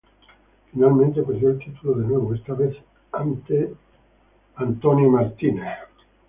Finalmente, 0.71 1.21
perdió 1.21 1.49
el 1.51 1.59
título 1.59 1.93
de 1.93 2.05
nuevo, 2.07 2.33
esta 2.33 2.55
vez 2.55 2.75
ante 3.11 3.59
Marcus 3.59 3.77
Anthony. 5.13 5.61